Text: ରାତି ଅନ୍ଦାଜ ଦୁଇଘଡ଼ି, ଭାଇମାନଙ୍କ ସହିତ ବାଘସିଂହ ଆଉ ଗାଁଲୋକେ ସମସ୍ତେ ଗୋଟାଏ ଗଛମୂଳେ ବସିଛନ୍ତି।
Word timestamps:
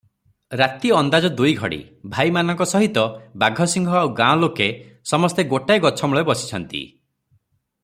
ରାତି 0.59 0.91
ଅନ୍ଦାଜ 0.99 1.29
ଦୁଇଘଡ଼ି, 1.41 1.77
ଭାଇମାନଙ୍କ 2.15 2.67
ସହିତ 2.71 3.03
ବାଘସିଂହ 3.45 3.93
ଆଉ 4.01 4.11
ଗାଁଲୋକେ 4.21 4.71
ସମସ୍ତେ 5.13 5.49
ଗୋଟାଏ 5.55 5.85
ଗଛମୂଳେ 5.89 6.27
ବସିଛନ୍ତି। 6.31 6.85